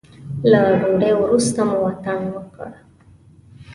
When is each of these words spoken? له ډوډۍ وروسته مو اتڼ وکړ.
له 0.51 0.61
ډوډۍ 0.79 1.11
وروسته 1.21 1.59
مو 1.69 1.79
اتڼ 1.91 2.19
وکړ. 2.35 2.69